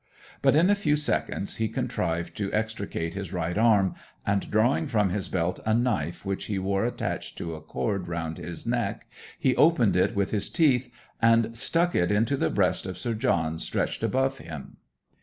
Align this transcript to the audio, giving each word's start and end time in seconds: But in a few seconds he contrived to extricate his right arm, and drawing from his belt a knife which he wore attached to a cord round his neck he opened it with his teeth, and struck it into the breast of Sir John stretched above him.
But 0.41 0.55
in 0.55 0.71
a 0.71 0.75
few 0.75 0.95
seconds 0.95 1.57
he 1.57 1.69
contrived 1.69 2.35
to 2.37 2.51
extricate 2.53 3.13
his 3.13 3.31
right 3.31 3.55
arm, 3.55 3.93
and 4.25 4.49
drawing 4.49 4.87
from 4.87 5.09
his 5.11 5.29
belt 5.29 5.59
a 5.63 5.75
knife 5.75 6.25
which 6.25 6.45
he 6.45 6.57
wore 6.57 6.85
attached 6.85 7.37
to 7.37 7.53
a 7.53 7.61
cord 7.61 8.07
round 8.07 8.39
his 8.39 8.65
neck 8.65 9.05
he 9.37 9.55
opened 9.55 9.95
it 9.95 10.15
with 10.15 10.31
his 10.31 10.49
teeth, 10.49 10.91
and 11.21 11.55
struck 11.55 11.93
it 11.93 12.11
into 12.11 12.35
the 12.35 12.49
breast 12.49 12.87
of 12.87 12.97
Sir 12.97 13.13
John 13.13 13.59
stretched 13.59 14.01
above 14.01 14.39
him. 14.39 14.77